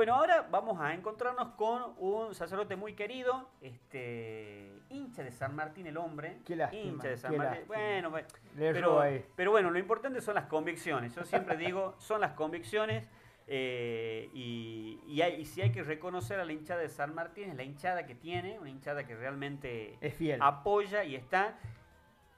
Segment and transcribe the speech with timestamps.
[0.00, 5.86] Bueno, ahora vamos a encontrarnos con un sacerdote muy querido, este hincha de San Martín
[5.86, 6.38] el hombre.
[6.46, 7.64] Qué lástima, hincha de San qué Martín.
[7.66, 8.26] Bueno, bueno,
[8.56, 9.02] pero,
[9.36, 11.14] pero bueno, lo importante son las convicciones.
[11.14, 13.10] Yo siempre digo, son las convicciones.
[13.46, 17.50] eh, y, y hay- y si hay que reconocer a la hinchada de San Martín,
[17.50, 20.40] es la hinchada que tiene, una hinchada que realmente Es fiel.
[20.40, 21.58] apoya y está.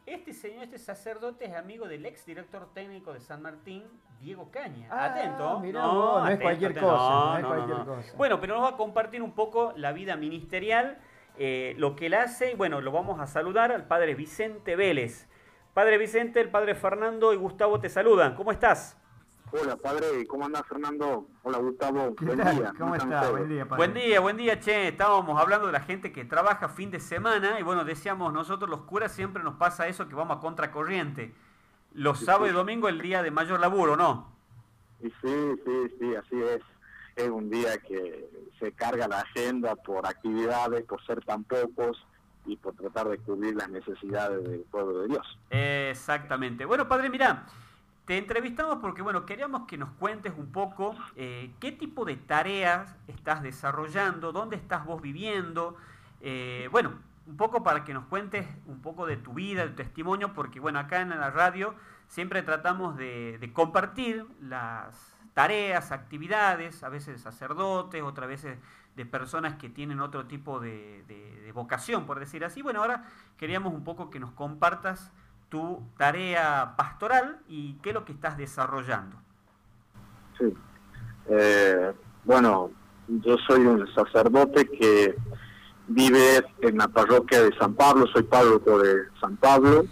[0.07, 3.85] Este señor, este sacerdote es amigo del ex director técnico de San Martín,
[4.21, 4.89] Diego Caña.
[4.91, 5.61] Ah, atento.
[5.61, 8.17] mirá vos, no es cualquier cosa, no es cualquier cosa.
[8.17, 10.99] Bueno, pero nos va a compartir un poco la vida ministerial,
[11.39, 12.53] eh, lo que él hace.
[12.53, 15.29] y Bueno, lo vamos a saludar al padre Vicente Vélez.
[15.73, 18.35] Padre Vicente, el padre Fernando y Gustavo te saludan.
[18.35, 19.01] ¿Cómo estás?
[19.55, 21.27] Hola, padre, ¿cómo andás, Fernando?
[21.43, 22.15] Hola, Gustavo.
[22.17, 22.57] ¿Qué Buen tal?
[22.57, 22.73] día.
[22.79, 23.21] ¿Cómo están está?
[23.27, 23.39] ustedes?
[23.39, 23.77] Buen día, padre.
[23.77, 24.89] Buen día, buen día, che.
[24.89, 28.83] Estábamos hablando de la gente que trabaja fin de semana y bueno, decíamos nosotros los
[28.83, 31.35] curas siempre nos pasa eso que vamos a contracorriente.
[31.93, 32.57] Los Sí, sábados y sí.
[32.57, 34.33] domingo el día de mayor laburo, ¿no?
[35.01, 36.63] Y sí, sí, sí, así es.
[37.17, 42.03] Es un día que se carga la agenda por actividades, por ser tan pocos
[42.47, 45.39] y por tratar de cubrir las necesidades del pueblo de Dios.
[45.51, 46.65] Exactamente.
[46.65, 47.45] Bueno, padre, mira,
[48.05, 52.97] te entrevistamos porque, bueno, queríamos que nos cuentes un poco eh, qué tipo de tareas
[53.07, 55.77] estás desarrollando, dónde estás vos viviendo,
[56.21, 56.95] eh, bueno,
[57.27, 60.59] un poco para que nos cuentes un poco de tu vida, de tu testimonio, porque,
[60.59, 61.77] bueno, acá en la radio
[62.09, 68.59] siempre tratamos de, compartir las tareas, actividades, a veces de sacerdotes, otras veces
[68.97, 72.63] de personas que tienen otro tipo de vocación, por decir así.
[72.63, 73.05] Bueno, ahora
[73.37, 75.13] queríamos un poco que nos compartas
[75.53, 79.17] tu tarea pastoral y qué es lo que estás desarrollando.
[80.39, 80.47] Sí.
[81.29, 81.93] Eh,
[82.25, 82.71] bueno,
[83.07, 85.15] yo soy un sacerdote que
[85.89, 89.85] vive en la parroquia de San Pablo, soy párroco de San Pablo,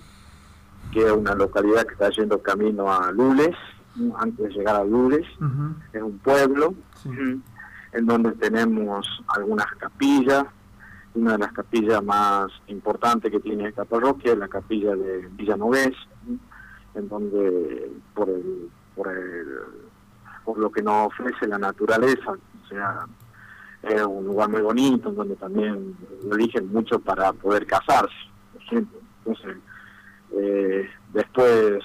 [0.92, 3.54] que es una localidad que está yendo camino a Lules,
[4.18, 7.10] antes de llegar a Lules, Ujú, es un pueblo sí.
[7.92, 10.46] en donde tenemos algunas capillas.
[11.14, 15.92] Una de las capillas más importantes que tiene esta parroquia la capilla de Villanovés,
[16.26, 19.46] mm, en donde por el, por el,
[20.44, 23.06] por lo que nos ofrece la naturaleza, o sea,
[23.82, 28.14] es un lugar muy bonito, en donde también lo eligen mucho para poder casarse,
[28.52, 29.00] por ejemplo.
[29.18, 29.56] Entonces,
[30.32, 31.82] eh, después,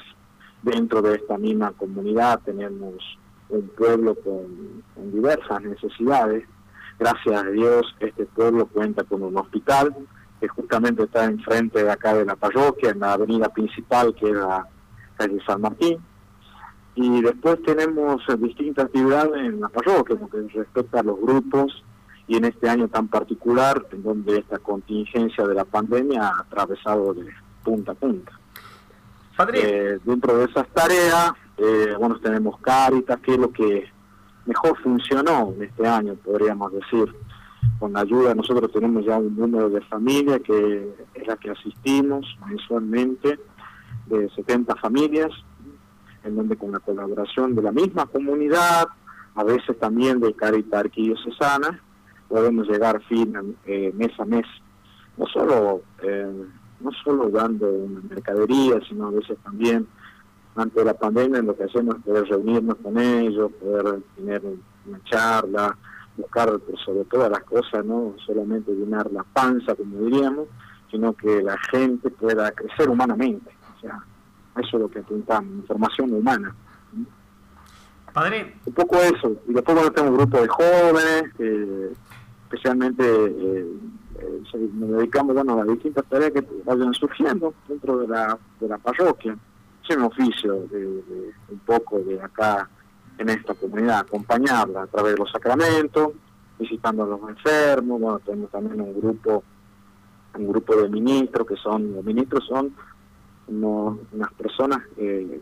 [0.61, 2.95] dentro de esta misma comunidad, tenemos
[3.49, 6.45] un pueblo con diversas necesidades.
[6.97, 9.93] Gracias a Dios, este pueblo cuenta con un hospital
[10.39, 14.35] que justamente está enfrente de acá de la parroquia, en la avenida principal, que es
[14.35, 14.67] la
[15.17, 15.97] calle San Martín.
[16.95, 21.83] Y después tenemos eh, distintas actividades en la parroquia, lo que respecta a los grupos,
[22.27, 27.13] y en este año tan particular, en donde esta contingencia de la pandemia ha atravesado
[27.13, 27.29] de
[27.63, 28.31] punta a punta.
[29.35, 29.59] Padre,
[29.95, 33.91] Eh, dentro de esas tareas, eh, bueno, tenemos Caritas, que es lo que
[34.45, 37.13] mejor funcionó este año, podríamos decir.
[37.79, 42.25] Con la ayuda, nosotros tenemos ya un número de familias que es la que asistimos
[42.47, 43.39] mensualmente,
[44.05, 45.31] de 70 familias,
[46.23, 48.87] en donde con la colaboración de la misma comunidad,
[49.33, 51.81] a veces también de Caritas Arquidiocesana,
[52.29, 54.45] podemos llegar fin eh, mes a mes.
[55.17, 56.45] No solo eh,
[56.79, 57.67] no solo dando
[58.09, 59.87] mercadería, sino a veces también,
[60.55, 64.41] antes de la pandemia, lo que hacemos es poder reunirnos con ellos, poder tener
[64.87, 65.77] una charla,
[66.17, 70.47] buscar por sobre todas las cosas, no solamente llenar la panza, como diríamos,
[70.89, 73.51] sino que la gente pueda crecer humanamente.
[73.77, 74.01] O sea,
[74.57, 76.55] eso es lo que apuntamos, formación humana.
[78.13, 79.35] padre, Un poco eso.
[79.47, 81.93] Y después, bueno, tengo un grupo de jóvenes, eh,
[82.43, 83.67] especialmente eh,
[84.19, 88.67] eh, nos dedicamos bueno, a las distintas tareas que vayan surgiendo dentro de la, de
[88.69, 89.37] la parroquia.
[89.87, 92.69] Es un oficio de, un poco de acá
[93.17, 96.13] en esta comunidad, acompañarla a través de los sacramentos,
[96.59, 99.43] visitando a los enfermos, bueno, tenemos también un grupo
[100.37, 102.73] un grupo de ministros que son, los ministros son
[103.47, 105.39] unas personas eh,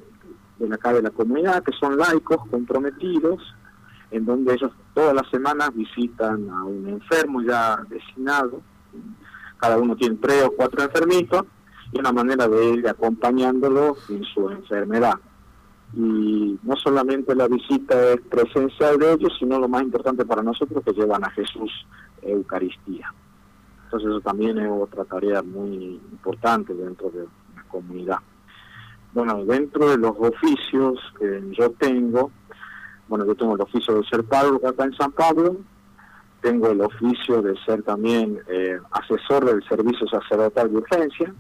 [0.59, 3.41] de acá de la comunidad que son laicos comprometidos,
[4.11, 8.61] en donde ellos todas las semanas visitan a un enfermo ya designado,
[9.57, 11.43] cada uno tiene tres o cuatro enfermitos,
[11.93, 15.15] y una manera de ir acompañándolo en su enfermedad.
[15.95, 20.83] Y no solamente la visita es presencial de ellos, sino lo más importante para nosotros
[20.83, 21.71] que llevan a Jesús
[22.23, 23.13] Eucaristía.
[23.85, 28.17] Entonces eso también es otra tarea muy importante dentro de la comunidad.
[29.13, 32.31] Bueno, dentro de los oficios que yo tengo,
[33.07, 35.57] bueno, yo tengo el oficio de ser párroco acá en San Pablo,
[36.43, 41.33] tengo el oficio de ser también eh, asesor del servicio sacerdotal de urgencia,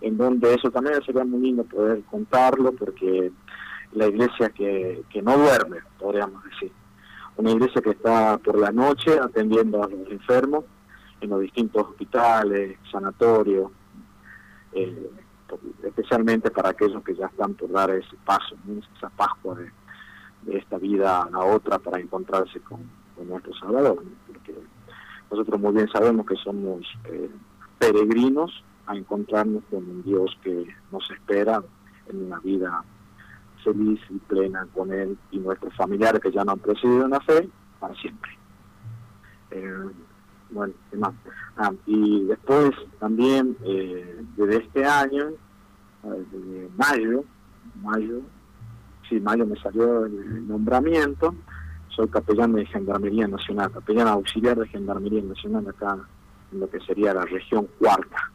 [0.00, 3.32] en donde eso también sería muy lindo poder contarlo, porque
[3.92, 6.70] la iglesia que, que no duerme, podríamos decir.
[7.36, 10.64] una iglesia que está por la noche atendiendo a los enfermos
[11.20, 13.72] en los distintos hospitales, sanatorios,
[14.72, 15.10] eh,
[15.82, 18.54] especialmente para aquellos que ya están por dar ese paso,
[18.96, 19.72] esa pascua de,
[20.56, 22.80] esta vida a la otra para encontrarse con,
[23.24, 24.02] nuestro Salvador.
[24.26, 24.54] Porque
[25.30, 27.30] nosotros muy bien sabemos que somos eh,
[27.78, 31.62] peregrinos a encontrarnos con un Dios que nos espera
[32.08, 32.82] en una vida
[33.62, 37.20] feliz y plena con Él y nuestros familiares que ya no han presidido en la
[37.20, 37.48] fe
[37.80, 38.30] para siempre.
[39.50, 39.90] Eh,
[40.50, 40.72] bueno,
[41.58, 45.32] ah, y después también eh, desde este año,
[46.02, 47.24] de mayo,
[47.82, 48.22] mayo,
[49.08, 51.34] sí, mayo me salió el nombramiento,
[51.98, 55.98] soy capellán de Gendarmería Nacional, capellán auxiliar de Gendarmería Nacional acá
[56.52, 58.30] en lo que sería la región cuarta.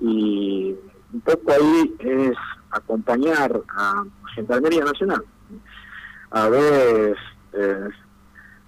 [0.00, 0.74] Y
[1.12, 2.36] un poco ahí es
[2.70, 5.22] acompañar a Gendarmería Nacional.
[6.30, 7.14] A ver,
[7.52, 7.88] eh,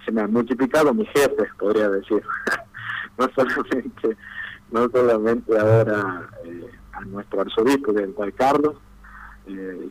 [0.05, 2.21] se me han multiplicado mis jefes, podría decir.
[3.17, 4.15] no solamente
[4.69, 8.75] no solamente ahora eh, a nuestro arzobispo, del Juan Carlos,
[9.47, 9.89] eh,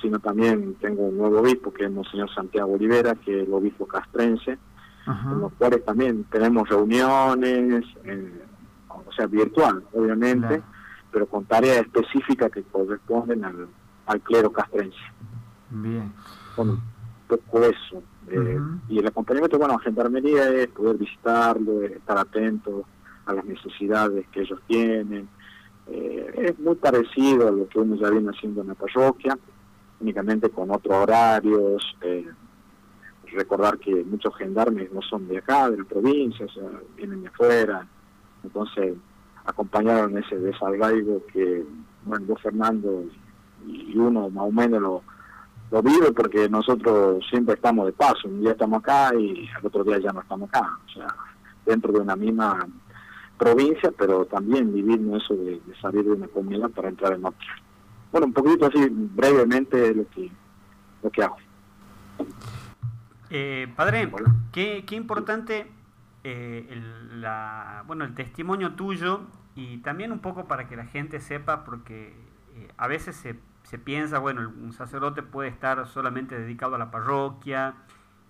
[0.00, 3.86] sino también tengo un nuevo obispo, que es Monseñor Santiago Olivera, que es el obispo
[3.86, 4.58] castrense,
[5.04, 7.84] con los cuales también tenemos reuniones,
[8.88, 10.62] o sea, virtual, obviamente,
[11.12, 13.68] pero con tareas específicas que corresponden al,
[14.06, 14.98] al clero castrense.
[15.70, 16.12] Bien.
[16.56, 16.82] Bueno, un
[17.28, 18.02] poco eso.
[18.28, 22.84] Eh, y el acompañamiento, bueno, a Gendarmería es poder visitarlo, estar atento
[23.26, 25.28] a las necesidades que ellos tienen.
[25.88, 29.38] Eh, es muy parecido a lo que uno ya viene haciendo en la parroquia,
[30.00, 31.96] únicamente con otros horarios.
[32.02, 32.26] Eh,
[33.32, 37.28] recordar que muchos gendarmes no son de acá, de la provincia, o sea, vienen de
[37.28, 37.86] afuera.
[38.42, 38.94] Entonces,
[39.44, 41.62] acompañaron ese desarraigo que,
[42.04, 43.04] bueno, vos Fernando
[43.66, 45.02] y uno más o menos lo
[45.70, 49.82] lo vive porque nosotros siempre estamos de paso, un día estamos acá y al otro
[49.82, 51.08] día ya no estamos acá, o sea,
[51.64, 52.66] dentro de una misma
[53.36, 57.46] provincia, pero también vivir eso de, salir de una comida para entrar en otra.
[58.12, 60.30] Bueno, un poquito así brevemente lo que,
[61.02, 61.36] lo que hago.
[63.30, 64.10] Eh, padre,
[64.52, 65.66] qué, qué importante
[66.24, 69.22] eh, el, la, bueno, el testimonio tuyo
[69.54, 72.14] y también un poco para que la gente sepa, porque
[72.54, 73.36] eh, a veces se
[73.66, 77.74] se piensa, bueno, un sacerdote puede estar solamente dedicado a la parroquia,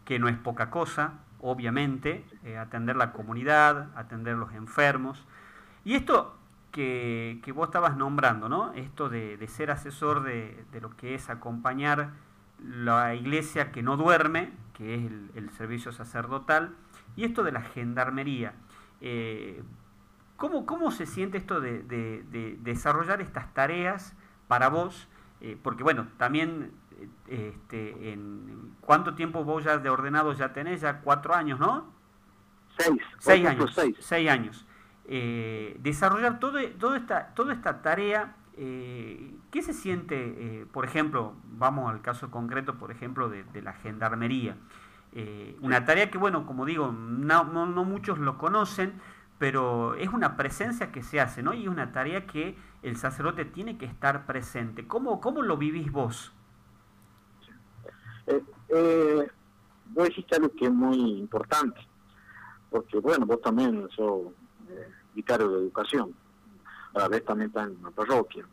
[0.06, 5.26] que no es poca cosa, obviamente, eh, atender la comunidad, atender los enfermos.
[5.84, 6.34] Y esto
[6.72, 8.72] que, vos estabas nombrando, ¿no?
[8.74, 12.10] Esto de, ser asesor de, lo que es acompañar
[12.62, 16.74] la iglesia que no duerme, que es el, servicio sacerdotal,
[17.16, 18.54] y esto de la gendarmería.
[19.00, 19.62] Eh,
[20.36, 24.14] ¿cómo, ¿Cómo se siente esto de desarrollar estas tareas
[24.48, 25.08] para vos?
[25.40, 26.72] Eh, porque bueno, también,
[27.28, 30.80] eh, este, en, ¿cuánto tiempo vos ya de ordenado ya tenés?
[30.80, 31.92] Ya cuatro años, ¿no?
[32.78, 33.02] Seis.
[33.18, 33.74] Seis años.
[34.00, 34.28] Seis.
[34.28, 34.65] años.
[35.08, 42.76] Eh, desarrollar todo, toda, esta, tarea, ¿qué se siente, por ejemplo, vamos al caso concreto,
[42.76, 44.56] por ejemplo, de, la gendarmería?
[45.62, 49.00] una tarea que, bueno, como digo, no, no muchos lo conocen,
[49.38, 51.52] pero es una presencia que se hace, ¿no?
[51.52, 54.86] Y es una tarea que el sacerdote tiene que estar presente.
[54.86, 56.32] ¿Cómo, cómo lo vivís vos?
[58.26, 59.28] Eh, eh,
[59.90, 61.80] vos dijiste algo que es muy importante,
[62.70, 64.32] porque bueno, vos también sos
[64.70, 66.14] eh, vicario de educación,
[66.94, 68.44] a la vez también estás en una parroquia,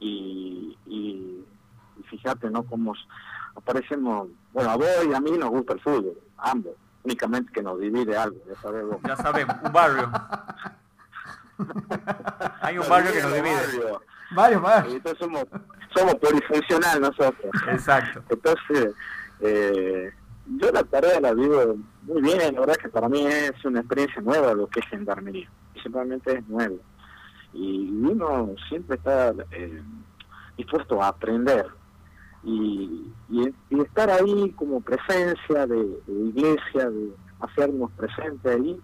[0.00, 1.44] y, y,
[2.08, 2.62] fíjate, ¿no?
[2.62, 2.94] Cómo
[3.54, 6.74] aparecemos, bueno, a vos y a mí nos gusta el fútbol, ambos
[7.08, 8.98] únicamente que nos divide algo, ya sabemos.
[9.06, 10.10] Ya sabemos, un barrio.
[12.60, 13.98] Hay un barrio que nos divide.
[14.32, 14.94] Varios barrios.
[14.94, 15.44] Entonces somos,
[15.94, 17.50] somos polifuncional nosotros.
[17.68, 18.22] Exacto.
[18.28, 18.94] Entonces,
[19.40, 20.12] eh,
[20.58, 21.76] yo la tarea la vivo
[22.08, 25.48] muy bien, la verdad que para mí es una experiencia nueva lo que es gendarmería.
[25.82, 26.78] Simplemente es nuevo.
[27.52, 29.82] Y uno siempre está eh,
[30.56, 31.66] dispuesto a aprender
[32.44, 38.80] y, y, estar ahí como presencia de, iglesia, de hacernos presentes ahí,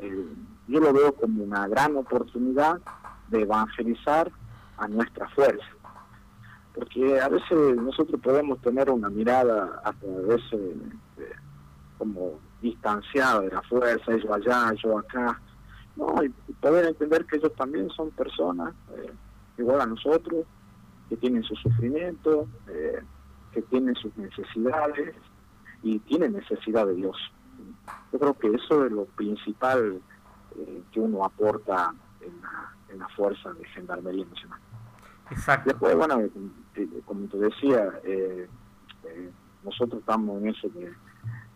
[0.00, 0.26] eh,
[0.68, 2.80] yo lo veo como una gran oportunidad
[3.28, 4.30] de evangelizar
[4.76, 5.64] a nuestra fuerza.
[6.74, 10.60] Porque a veces nosotros podemos tener una mirada hasta a veces
[12.22, 15.40] como distanciada de la fuerza, ellos allá, yo acá.
[15.96, 16.28] No, y
[16.60, 19.12] poder entender que ellos también son personas eh,
[19.58, 20.46] igual a nosotros,
[21.08, 23.02] que tienen su sufrimiento, eh,
[23.52, 25.14] que tienen sus necesidades
[25.82, 27.16] y tienen necesidad de Dios.
[28.12, 30.00] Yo creo que eso es lo principal
[30.56, 34.60] eh, que uno aporta en la, fuerza de Gendarmería Nacional.
[35.30, 35.70] Exacto.
[35.70, 36.20] Después, bueno,
[37.04, 37.90] como te decía,
[39.64, 40.92] nosotros estamos en eso de,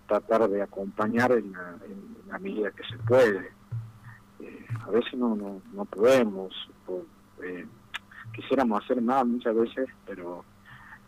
[0.06, 3.50] tratar de acompañar en la, medida que se puede.
[4.40, 6.52] Eh, a veces no, no, no podemos,
[7.42, 7.66] eh,
[8.34, 10.44] quisiéramos hacer más muchas veces, pero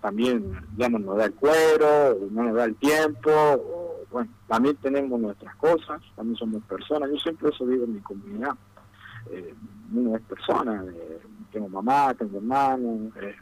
[0.01, 5.21] también ya no nos da el cuero, no nos da el tiempo, bueno, también tenemos
[5.21, 8.55] nuestras cosas, también somos personas, yo siempre eso digo en mi comunidad,
[9.31, 9.55] eh,
[9.95, 11.21] uno es persona, eh,
[11.53, 13.37] tengo mamá, tengo hermano, eh,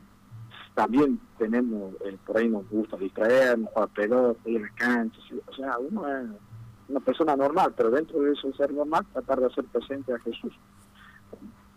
[0.76, 5.54] también tenemos, eh, por ahí nos gusta distraernos, jugar pelota, ir a la cancha, o
[5.54, 6.26] sea, uno es
[6.88, 10.52] una persona normal, pero dentro de eso ser normal, tratar de hacer presente a Jesús.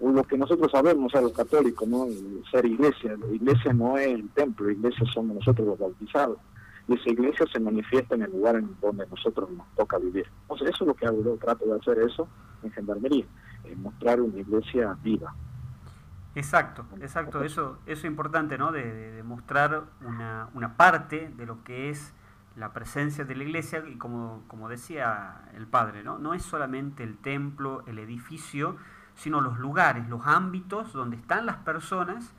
[0.01, 2.07] Lo que nosotros sabemos a los católicos, ¿no?
[2.51, 6.37] ser iglesia, la iglesia no es el templo, la iglesia somos nosotros los bautizados.
[6.89, 10.25] Y esa iglesia se manifiesta en el lugar en donde nosotros nos toca vivir.
[10.41, 12.27] Entonces eso es lo que hago yo, trato de hacer eso
[12.63, 13.25] en Gendarmería,
[13.77, 15.33] mostrar una iglesia viva,
[16.35, 18.71] Exacto, exacto, eso, eso es importante, ¿no?
[18.71, 22.13] De, mostrar una, una, parte de lo que es
[22.55, 26.19] la presencia de la iglesia y como, como decía el padre, ¿no?
[26.19, 28.77] No es solamente el templo, el edificio,
[29.15, 32.33] sino los lugares, los ámbitos donde están las personas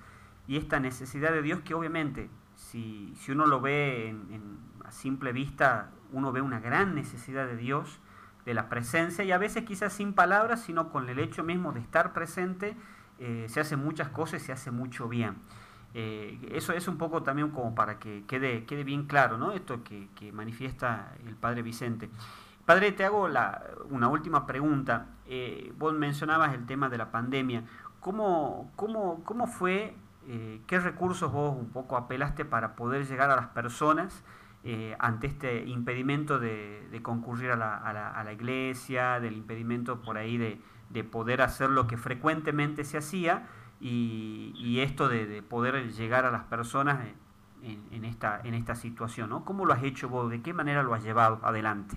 [0.47, 5.33] y esta necesidad de Dios que obviamente, si, si uno lo ve en, a simple
[5.33, 8.01] vista, uno ve una gran necesidad de Dios,
[8.45, 11.81] de la presencia y a veces quizás sin palabras, sino con el hecho mismo de
[11.81, 12.77] estar presente
[13.21, 15.37] eh, se hacen muchas cosas se hace mucho bien.
[15.93, 19.53] Eh, eso es un poco también como para que quede, quede bien claro, ¿no?
[19.53, 22.09] Esto que, manifiesta el padre Vicente.
[22.65, 25.07] Padre, te hago la, una última pregunta.
[25.27, 27.65] Eh, vos mencionabas el tema de la pandemia.
[28.01, 29.95] ¿Cómo, cómo, cómo fue,
[30.67, 34.25] qué recursos vos un poco apelaste para poder llegar a las personas
[34.99, 40.61] ante este impedimento de, concurrir a la, a la iglesia, del impedimento por ahí de,
[40.91, 43.49] de poder hacer lo que frecuentemente se hacía
[43.81, 47.07] y, esto de, poder llegar a las personas
[47.63, 49.31] en, esta, en esta situación.
[49.31, 49.45] ¿no?
[49.45, 50.31] ¿Cómo lo has hecho vos?
[50.31, 51.97] ¿De qué manera lo has llevado adelante?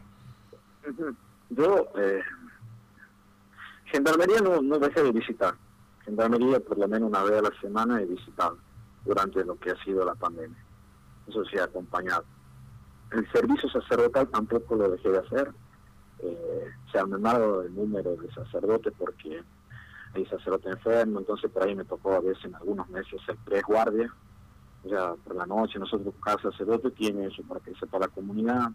[1.50, 2.22] Yo, eh,
[3.86, 5.56] Gendarmería no, no dejé de visitar.
[6.06, 8.58] Gendarmería por lo menos una vez a la semana he visitado
[9.06, 10.58] durante lo que ha sido la pandemia.
[11.28, 12.26] Eso sí acompañado.
[13.12, 15.54] El servicio sacerdotal tampoco lo dejé de hacer
[16.24, 19.44] eh, se ha mermado el número de sacerdotes porque
[20.14, 23.64] hay sacerdote enfermo, entonces por ahí me tocó a veces en algunos meses ser tres
[23.64, 24.12] guardias,
[24.84, 28.72] ya por la noche nosotros cada sacerdote tiene eso para que sepa la comunidad,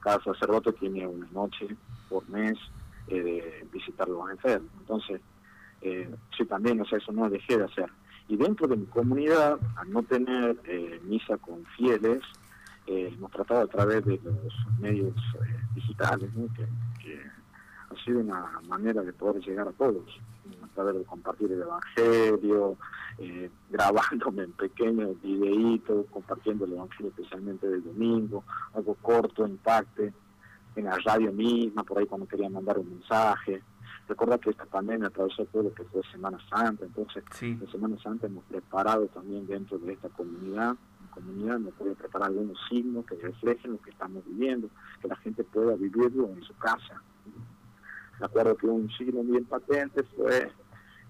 [0.00, 1.76] cada sacerdote tiene una noche
[2.08, 2.56] por mes
[3.08, 5.20] eh, de visitar a los enfermos, entonces
[5.82, 7.90] eh, sí también, o sea, eso no dejé de hacer.
[8.28, 12.22] Y dentro de mi comunidad, al no tener eh, misa con fieles,
[12.86, 17.36] eh, hemos tratado a través de los medios eh, digitales, que,
[17.88, 20.20] ha sido una manera de poder llegar a todos,
[20.62, 22.76] a través de compartir el Evangelio,
[23.18, 30.12] eh, grabándome en pequeños videitos, compartiendo el Evangelio especialmente del domingo, algo corto, impacte,
[30.74, 33.62] en la radio misma, por ahí cuando quería mandar un mensaje.
[34.08, 38.26] Recuerda que esta pandemia atravesó todo lo que fue Semana Santa, entonces en Semana Santa
[38.26, 40.76] hemos preparado también dentro de esta comunidad
[41.16, 44.68] comunidad nos puede preparar algunos signos que reflejen lo que estamos viviendo,
[45.00, 47.02] que la gente pueda vivirlo en su casa.
[48.20, 50.52] Me acuerdo que un signo bien patente fue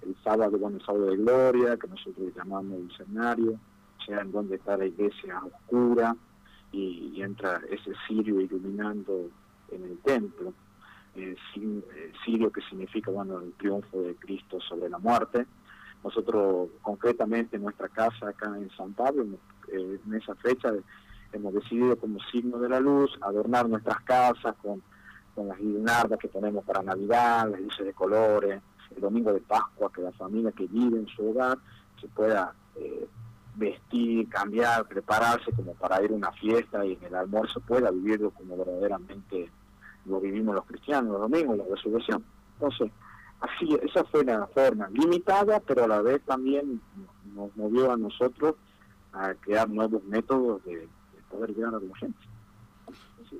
[0.02, 3.60] el sábado, bueno, el sábado de gloria, que nosotros llamamos el escenario,
[4.06, 6.16] sea, en donde está la iglesia oscura
[6.72, 9.30] y, entra ese sirio iluminando
[9.70, 10.52] en el templo.
[11.14, 11.34] Eh,
[12.24, 15.46] sirio que significa, bueno, el triunfo de Cristo sobre la muerte.
[16.04, 19.24] Nosotros, concretamente, en nuestra casa acá en San Pablo,
[19.72, 20.72] eh, en esa fecha
[21.32, 24.82] hemos decidido como signo de la luz adornar nuestras casas con,
[25.36, 28.62] las guirnaldas que ponemos para Navidad, las luces de colores,
[28.94, 31.58] el domingo de Pascua, que la familia que vive en su hogar
[32.00, 33.06] se pueda eh,
[33.54, 38.30] vestir, cambiar, prepararse como para ir a una fiesta y en el almuerzo pueda vivirlo
[38.30, 39.50] como verdaderamente
[40.06, 42.24] lo vivimos los cristianos los domingos, la resurrección.
[42.54, 42.90] Entonces,
[43.40, 46.80] así, esa fue la forma, limitada, pero a la vez también
[47.34, 48.54] nos movió a nosotros
[49.16, 50.88] a crear nuevos métodos de,
[51.30, 52.18] poder llegar a la gente.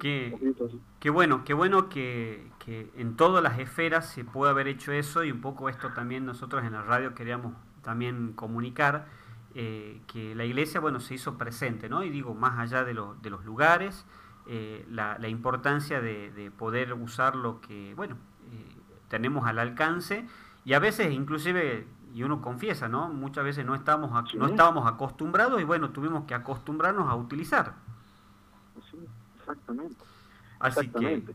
[0.00, 5.30] qué, bueno, qué bueno que, en todas las esferas se puede haber hecho eso y
[5.30, 9.06] un poco esto también nosotros en la radio queríamos también comunicar,
[9.54, 12.02] eh, que la iglesia, bueno, se hizo presente, ¿no?
[12.02, 12.92] Y digo, más allá de,
[13.22, 14.04] de los lugares,
[14.48, 18.16] eh, la, importancia de, poder usar lo que, bueno,
[18.52, 18.76] eh,
[19.08, 20.24] tenemos al alcance
[20.64, 21.84] y a veces inclusive
[22.16, 23.10] y uno confiesa, ¿no?
[23.10, 27.74] Muchas veces no estábamos, no estábamos acostumbrados y bueno, tuvimos que acostumbrarnos a utilizar.
[28.90, 28.96] Sí,
[29.38, 30.02] exactamente.
[30.64, 31.34] exactamente.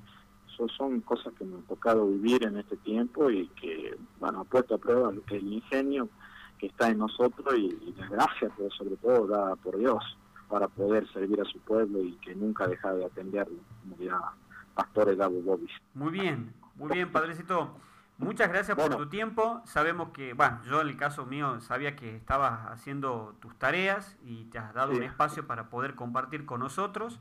[0.75, 4.73] son cosas que me han tocado vivir en este tiempo y que, bueno, ha puesto
[4.73, 6.09] a prueba el ingenio
[6.57, 10.03] que está en nosotros y, la gracia, pero sobre todo dada por Dios.
[10.49, 14.19] para poder servir a su pueblo y que nunca deja de atenderlo, como dirá
[14.73, 15.71] Pastor Gabo Bobis.
[15.93, 17.69] Muy bien, muy bien, Padrecito.
[18.21, 19.61] Muchas gracias por tu tiempo.
[19.65, 24.45] Sabemos que, bueno, yo en el caso mío sabía que estabas haciendo tus tareas y
[24.45, 27.19] te has dado un espacio para poder compartir con nosotros.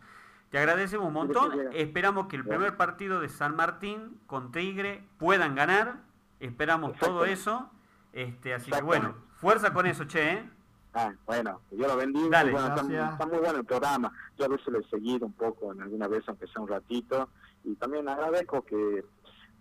[0.50, 1.52] Te agradecemos un montón.
[1.72, 6.00] Esperamos que el primer partido de San Martín con Tigre puedan ganar.
[6.38, 7.70] Esperamos todo eso.
[8.12, 10.32] Este, así que bueno, fuerza con eso, che.
[10.32, 10.50] ¿eh?
[10.92, 12.42] Ah, bueno, yo lo bendiga.
[12.42, 14.12] está, muy bueno el programa.
[14.36, 17.30] Yo a veces lo he seguido un poco en alguna vez, aunque sea un ratito.
[17.64, 19.04] Y también agradezco que,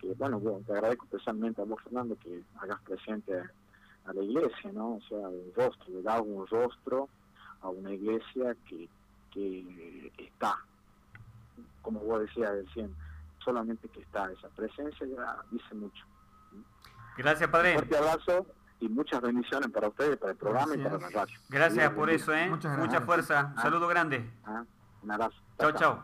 [0.00, 3.42] que bueno, te agradezco especialmente a vos, Fernando, que hagas presente
[4.06, 4.96] a la iglesia, ¿no?
[4.96, 7.08] O sea, un rostro, le da un rostro
[7.62, 8.88] a una iglesia que,
[9.30, 10.56] que está,
[11.82, 12.94] como vos decías recién,
[13.44, 16.04] solamente que está esa presencia ya dice mucho.
[17.16, 17.72] Gracias, Padre.
[17.72, 18.46] Un fuerte abrazo
[18.80, 21.38] y muchas bendiciones para ustedes, para el programa y para la radio.
[21.48, 22.48] Gracias por eso, ¿eh?
[22.48, 23.52] Mucha fuerza.
[23.56, 24.30] Un saludo grande.
[24.44, 24.64] Ah,
[25.02, 25.36] un abrazo.
[25.58, 26.02] Chao, chao.